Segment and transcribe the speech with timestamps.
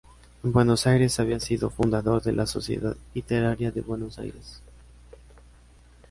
[0.43, 4.59] En Buenos Aires había sido fundador de la Sociedad Literaria de Buenos Aires.